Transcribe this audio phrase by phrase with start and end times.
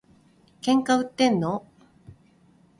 [0.63, 1.63] 喧嘩売ってんの？